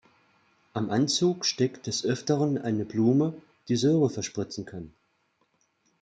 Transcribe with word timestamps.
Am 0.73 0.89
Anzug 0.89 1.45
steckt 1.45 1.85
des 1.85 2.03
Öfteren 2.03 2.57
eine 2.57 2.85
Blume, 2.85 3.35
die 3.67 3.75
Säure 3.75 4.09
verspritzen 4.09 4.65
kann. 4.65 4.91